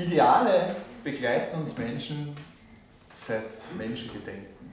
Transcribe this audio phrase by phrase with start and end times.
[0.00, 0.74] Ideale
[1.04, 2.34] begleiten uns Menschen
[3.14, 3.44] seit
[3.76, 4.70] Menschengedenken.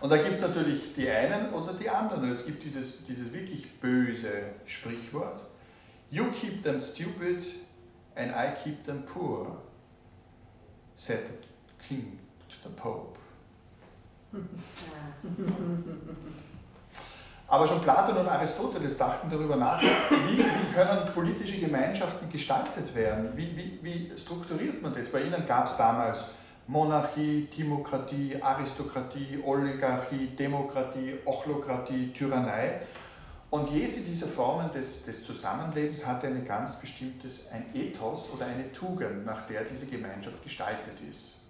[0.00, 2.24] Und da gibt es natürlich die einen oder die anderen.
[2.24, 4.30] Und es gibt dieses, dieses wirklich böse
[4.64, 5.44] Sprichwort.
[6.10, 7.44] You keep them stupid
[8.16, 9.58] and I keep them poor,
[10.94, 11.34] said the
[11.86, 12.18] king
[12.48, 13.18] to the pope.
[17.50, 23.32] Aber schon Platon und Aristoteles dachten darüber nach, wie, wie können politische Gemeinschaften gestaltet werden?
[23.34, 25.10] Wie, wie, wie strukturiert man das?
[25.10, 26.26] Bei ihnen gab es damals
[26.68, 32.82] Monarchie, Timokratie, Aristokratie, Oligarchie, Demokratie, Ochlokratie, Tyrannei.
[33.50, 38.72] Und jede dieser Formen des, des Zusammenlebens hatte ein ganz bestimmtes, ein Ethos oder eine
[38.72, 41.40] Tugend, nach der diese Gemeinschaft gestaltet ist.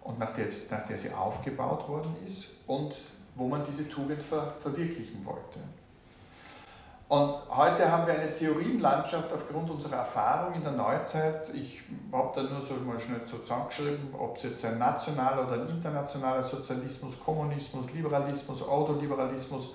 [0.00, 2.96] Und nach der, nach der sie aufgebaut worden ist und
[3.34, 5.60] wo man diese Tugend ver, verwirklichen wollte.
[7.12, 11.50] Und heute haben wir eine Theorienlandschaft aufgrund unserer Erfahrung in der Neuzeit.
[11.52, 15.60] Ich habe da nur so mal schnell so zusammengeschrieben, ob es jetzt ein nationaler oder
[15.60, 19.74] ein internationaler Sozialismus, Kommunismus, Liberalismus, Autoliberalismus,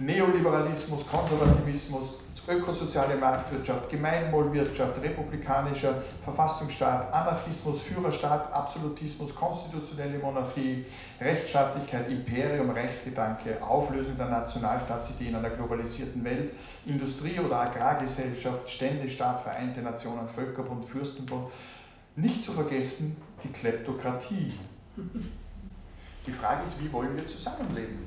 [0.00, 10.84] Neoliberalismus, Konservativismus, ökosoziale Marktwirtschaft, Gemeinwohlwirtschaft, republikanischer Verfassungsstaat, Anarchismus, Führerstaat, Absolutismus, konstitutionelle Monarchie,
[11.20, 16.52] Rechtsstaatlichkeit, Imperium, Rechtsgedanke, Auflösung der Nationalstaatsidee in einer globalisierten Welt,
[16.86, 21.48] Industrie- oder Agrargesellschaft, Ständestaat, Vereinte Nationen, Völkerbund, Fürstenbund.
[22.16, 24.52] Nicht zu vergessen die Kleptokratie.
[26.26, 27.98] Die Frage ist, wie wollen wir zusammenleben?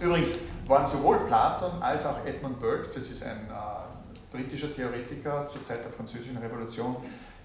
[0.00, 0.30] Übrigens
[0.66, 5.84] waren sowohl Platon als auch Edmund Burke, das ist ein äh, britischer Theoretiker zur Zeit
[5.84, 6.96] der Französischen Revolution,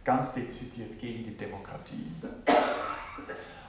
[0.03, 2.11] ganz dezidiert gegen die Demokratie.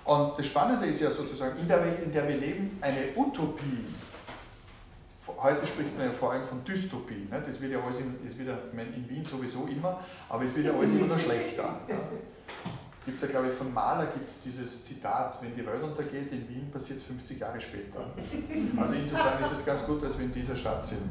[0.05, 3.84] Und das Spannende ist ja sozusagen, in der Welt, in der wir leben, eine Utopie.
[5.43, 7.27] Heute spricht man ja vor allem von Dystopie.
[7.31, 7.43] Ne?
[7.45, 9.98] Das wird ja alles in, das wird ja, in Wien sowieso immer,
[10.29, 11.81] aber es wird ja alles immer noch schlechter.
[11.89, 11.97] Ja?
[13.05, 16.31] gibt es ja, glaube ich, von Mahler gibt es dieses Zitat, wenn die Welt untergeht,
[16.31, 18.01] in Wien passiert es 50 Jahre später.
[18.77, 21.11] Also insofern ist es ganz gut, dass wir in dieser Stadt sind.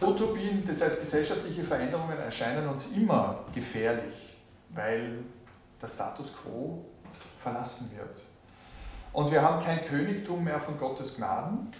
[0.00, 4.36] Utopien, das heißt gesellschaftliche Veränderungen, erscheinen uns immer gefährlich,
[4.70, 5.20] weil
[5.80, 6.84] der Status quo
[7.38, 8.20] verlassen wird.
[9.14, 11.70] Und wir haben kein Königtum mehr von Gottes Gnaden.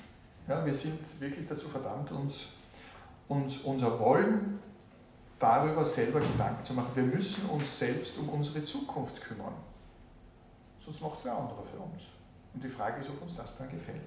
[0.46, 2.52] Ja, wir sind wirklich dazu verdammt, uns,
[3.28, 4.60] uns unser Wollen
[5.40, 6.92] darüber selber Gedanken zu machen.
[6.94, 9.52] Wir müssen uns selbst um unsere Zukunft kümmern.
[10.78, 12.04] Sonst macht es wer anderer für uns.
[12.54, 14.00] Und die Frage ist, ob uns das dann gefällt.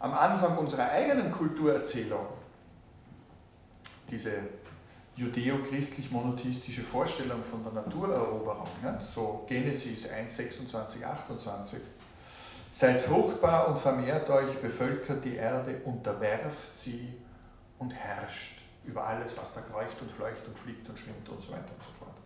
[0.00, 2.26] Am Anfang unserer eigenen Kulturerzählung,
[4.10, 4.32] diese
[5.16, 8.98] judeo-christlich-monotheistische Vorstellung von der Natureroberung, ne?
[9.14, 11.80] so Genesis 1, 26, 28,
[12.74, 17.12] Seid fruchtbar und vermehrt euch, bevölkert die Erde, unterwerft sie
[17.78, 21.52] und herrscht über alles, was da kreucht und fleucht und fliegt und schwimmt und so
[21.52, 22.16] weiter und so fort.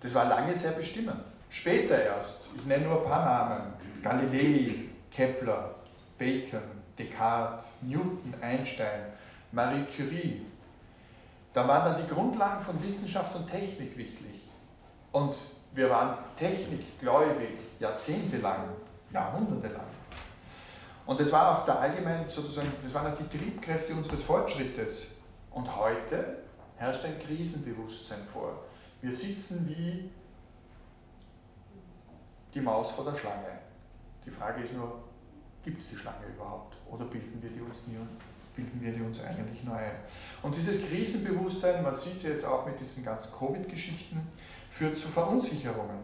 [0.00, 1.22] Das war lange sehr bestimmend.
[1.48, 3.72] Später erst, ich nenne nur ein paar Namen,
[4.02, 4.74] Galilei,
[5.10, 5.76] Kepler,
[6.18, 6.60] Bacon,
[6.98, 9.00] Descartes, Newton, Einstein,
[9.50, 10.42] Marie Curie.
[11.54, 14.42] Da waren dann die Grundlagen von Wissenschaft und Technik wichtig.
[15.12, 15.36] Und
[15.72, 18.70] wir waren technikgläubig, jahrzehntelang,
[19.12, 19.86] jahrhundertelang.
[21.06, 25.18] Und das war auch der allgemein sozusagen, das waren auch die Triebkräfte unseres Fortschrittes.
[25.52, 26.38] Und heute
[26.76, 28.64] herrscht ein Krisenbewusstsein vor.
[29.00, 30.10] Wir sitzen wie
[32.52, 33.60] die Maus vor der Schlange.
[34.26, 35.04] Die Frage ist nur,
[35.62, 36.74] gibt es die Schlange überhaupt?
[36.90, 37.98] Oder bilden wir die uns nie
[38.54, 39.92] bilden wir die uns eigentlich nur ein?
[40.42, 44.20] Und dieses Krisenbewusstsein, man sieht es jetzt auch mit diesen ganzen Covid-Geschichten,
[44.70, 45.98] führt zu Verunsicherungen.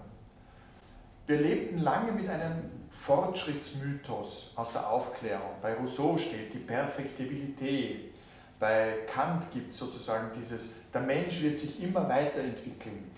[1.27, 5.53] Wir lebten lange mit einem Fortschrittsmythos aus der Aufklärung.
[5.63, 8.11] Bei Rousseau steht die Perfektibilität,
[8.59, 13.11] bei Kant gibt es sozusagen dieses, der Mensch wird sich immer weiterentwickeln.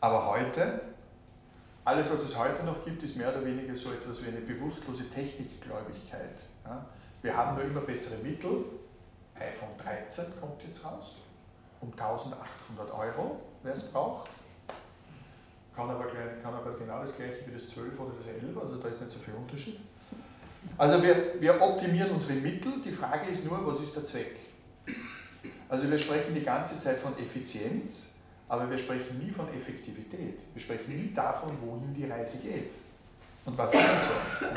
[0.00, 0.80] Aber heute,
[1.84, 5.08] alles was es heute noch gibt, ist mehr oder weniger so etwas wie eine bewusstlose
[5.10, 6.42] Technikgläubigkeit.
[6.64, 6.86] Ja?
[7.22, 8.64] Wir haben nur immer bessere Mittel.
[9.34, 11.16] iPhone 13 kommt jetzt raus,
[11.80, 14.28] um 1800 Euro, wer es braucht.
[15.74, 18.88] Kann aber, kann aber genau das gleiche wie das 12 oder das 11, also da
[18.88, 19.80] ist nicht so viel Unterschied.
[20.76, 24.36] Also wir, wir optimieren unsere Mittel, die Frage ist nur, was ist der Zweck?
[25.68, 28.16] Also wir sprechen die ganze Zeit von Effizienz,
[28.50, 30.40] aber wir sprechen nie von Effektivität.
[30.52, 32.72] Wir sprechen nie davon, wohin die Reise geht
[33.44, 34.50] und was sein soll.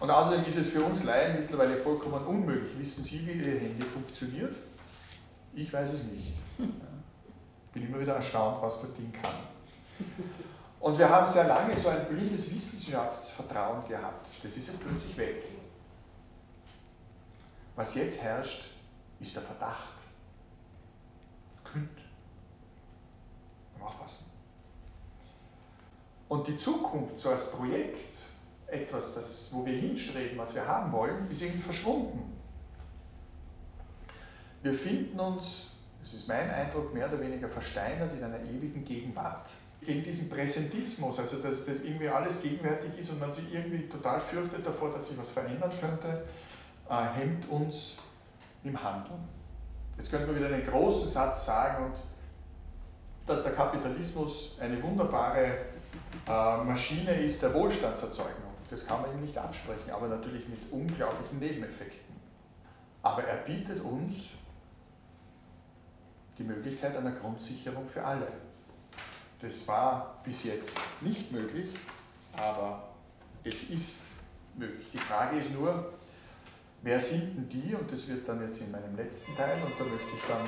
[0.00, 2.72] Und außerdem ist es für uns Laien mittlerweile vollkommen unmöglich.
[2.78, 4.56] Wissen Sie, wie Ihr Handy funktioniert?
[5.52, 6.32] Ich weiß es nicht.
[7.74, 9.34] Bin immer wieder erstaunt, was das Ding kann.
[10.80, 14.26] Und wir haben sehr lange so ein blindes Wissenschaftsvertrauen gehabt.
[14.42, 15.44] Das ist jetzt plötzlich weg.
[17.76, 18.70] Was jetzt herrscht,
[19.20, 19.92] ist der Verdacht.
[21.62, 22.01] Das könnte.
[23.82, 24.30] Aufpassen.
[26.28, 28.14] Und die Zukunft so als Projekt,
[28.66, 32.32] etwas, das, wo wir hinstreben, was wir haben wollen, ist irgendwie verschwunden.
[34.62, 39.48] Wir finden uns, das ist mein Eindruck, mehr oder weniger versteinert in einer ewigen Gegenwart.
[39.80, 44.20] Gegen diesen Präsentismus, also dass, dass irgendwie alles gegenwärtig ist und man sich irgendwie total
[44.20, 46.24] fürchtet davor, dass sich was verändern könnte,
[46.88, 47.98] äh, hemmt uns
[48.62, 49.28] im Handeln.
[49.98, 51.94] Jetzt könnte man wieder einen großen Satz sagen, und
[53.26, 55.56] dass der Kapitalismus eine wunderbare
[56.26, 58.52] äh, Maschine ist der Wohlstandserzeugung.
[58.68, 62.16] Das kann man ihm nicht absprechen, aber natürlich mit unglaublichen Nebeneffekten.
[63.02, 64.30] Aber er bietet uns
[66.38, 68.28] die Möglichkeit einer Grundsicherung für alle.
[69.40, 71.74] Das war bis jetzt nicht möglich,
[72.36, 72.88] aber
[73.44, 74.02] es ist
[74.54, 74.86] möglich.
[74.92, 75.92] Die Frage ist nur,
[76.82, 79.84] wer sind denn die, und das wird dann jetzt in meinem letzten Teil, und da
[79.84, 80.42] möchte ich dann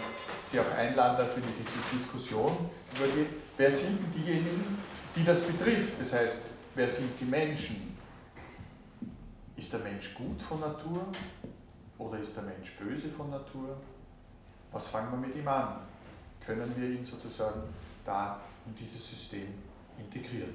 [0.44, 4.78] Sie auch einladen, dass wir in die Diskussion übergehen, wer sind denn diejenigen,
[5.14, 5.98] die das betrifft?
[5.98, 7.96] Das heißt, wer sind die Menschen?
[9.56, 11.06] Ist der Mensch gut von Natur
[11.98, 13.76] oder ist der Mensch böse von Natur?
[14.72, 15.78] Was fangen wir mit ihm an?
[16.44, 17.62] Können wir ihn sozusagen
[18.04, 19.46] da in dieses System
[19.98, 20.54] integrieren?